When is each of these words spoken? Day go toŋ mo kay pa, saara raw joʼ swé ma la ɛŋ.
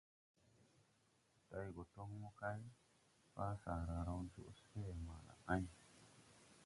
Day 1.49 1.67
go 1.75 1.83
toŋ 1.93 2.09
mo 2.21 2.29
kay 2.39 2.61
pa, 3.33 3.45
saara 3.61 3.97
raw 4.07 4.21
joʼ 4.33 4.49
swé 4.63 4.83
ma 5.05 5.15
la 5.27 5.35
ɛŋ. 5.55 5.63